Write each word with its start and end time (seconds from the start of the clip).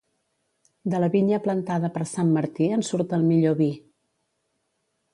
De 0.93 1.01
la 1.03 1.09
vinya 1.15 1.41
plantada 1.43 1.93
per 1.99 2.07
Sant 2.13 2.33
Martí 2.39 2.73
en 2.81 2.87
surt 2.91 3.17
el 3.21 3.31
millor 3.31 3.57
vi. 3.65 3.73